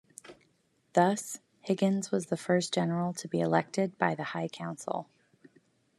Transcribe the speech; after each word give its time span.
Thus, 0.93 1.41
Higgins 1.59 2.09
was 2.09 2.25
the 2.25 2.35
first 2.35 2.73
General 2.73 3.13
to 3.13 3.27
be 3.27 3.39
elected 3.39 3.99
by 3.99 4.15
the 4.15 4.23
High 4.23 4.47
Council. 4.47 5.07